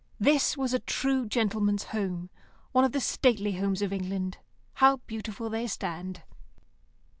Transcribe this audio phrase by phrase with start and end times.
[0.19, 2.31] This was a true gentleman's home,
[2.71, 4.39] one of the stately homes of England,
[4.73, 6.23] how beautiful they stand.